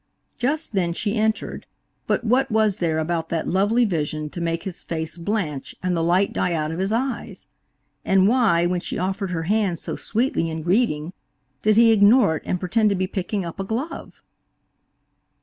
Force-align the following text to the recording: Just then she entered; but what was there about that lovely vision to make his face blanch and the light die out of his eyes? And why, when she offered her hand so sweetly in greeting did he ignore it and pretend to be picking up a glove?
Just 0.39 0.73
then 0.73 0.93
she 0.93 1.15
entered; 1.15 1.67
but 2.07 2.23
what 2.23 2.49
was 2.49 2.79
there 2.79 2.97
about 2.97 3.29
that 3.29 3.47
lovely 3.47 3.85
vision 3.85 4.31
to 4.31 4.41
make 4.41 4.63
his 4.63 4.81
face 4.81 5.15
blanch 5.15 5.75
and 5.83 5.95
the 5.95 6.01
light 6.01 6.33
die 6.33 6.53
out 6.53 6.71
of 6.71 6.79
his 6.79 6.91
eyes? 6.91 7.45
And 8.03 8.27
why, 8.27 8.65
when 8.65 8.81
she 8.81 8.97
offered 8.97 9.29
her 9.29 9.43
hand 9.43 9.77
so 9.77 9.95
sweetly 9.95 10.49
in 10.49 10.63
greeting 10.63 11.13
did 11.61 11.77
he 11.77 11.91
ignore 11.91 12.37
it 12.37 12.43
and 12.47 12.59
pretend 12.59 12.89
to 12.89 12.95
be 12.95 13.05
picking 13.05 13.45
up 13.45 13.59
a 13.59 13.63
glove? 13.63 14.23